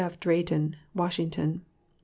[0.03, 0.19] F.
[0.19, 0.77] DRAYTON.
[0.95, 1.61] WASHINGTON, Nov.